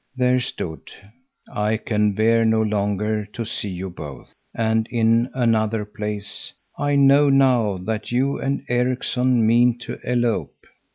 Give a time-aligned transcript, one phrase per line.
[0.17, 0.91] There stood:
[1.53, 7.29] "I can bear no longer to see you both." And in another place: "I know
[7.29, 10.65] now that you and Erikson mean to elope."